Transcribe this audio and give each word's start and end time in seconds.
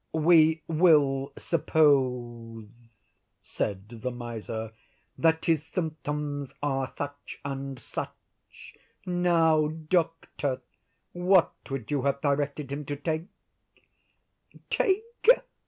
"'We 0.13 0.63
will 0.67 1.31
suppose,' 1.37 2.65
said 3.43 3.87
the 3.89 4.09
miser, 4.09 4.71
'that 5.19 5.45
his 5.45 5.67
symptoms 5.67 6.51
are 6.63 6.91
such 6.97 7.39
and 7.45 7.77
such; 7.77 8.75
now, 9.05 9.67
doctor, 9.67 10.61
what 11.11 11.53
would 11.69 11.91
you 11.91 12.01
have 12.01 12.19
directed 12.19 12.71
him 12.71 12.83
to 12.85 12.95
take?' 12.95 13.27
"'Take! 14.71 15.29